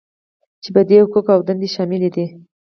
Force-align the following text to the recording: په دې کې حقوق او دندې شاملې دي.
په 0.73 0.81
دې 0.89 0.97
کې 0.99 1.03
حقوق 1.03 1.27
او 1.35 1.39
دندې 1.47 1.69
شاملې 1.75 2.09
دي. 2.15 2.25